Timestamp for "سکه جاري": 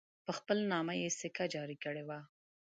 1.19-1.77